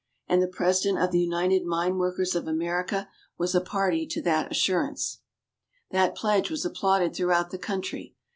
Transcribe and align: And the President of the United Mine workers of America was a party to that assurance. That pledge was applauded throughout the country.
And 0.27 0.41
the 0.41 0.47
President 0.47 0.97
of 0.97 1.11
the 1.11 1.19
United 1.21 1.63
Mine 1.63 1.99
workers 1.99 2.33
of 2.33 2.47
America 2.47 3.07
was 3.37 3.53
a 3.53 3.61
party 3.61 4.07
to 4.07 4.21
that 4.23 4.49
assurance. 4.49 5.19
That 5.91 6.15
pledge 6.15 6.49
was 6.49 6.65
applauded 6.65 7.15
throughout 7.15 7.51
the 7.51 7.59
country. 7.59 8.15